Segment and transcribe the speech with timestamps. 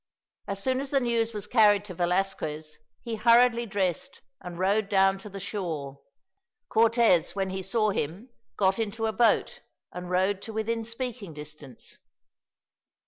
[0.47, 5.19] As soon as the news was carried to Velasquez, he hurriedly dressed and rowed down
[5.19, 6.01] to the shore.
[6.69, 9.59] Cortez, when he saw him, got into a boat
[9.93, 11.99] and rowed to within speaking distance.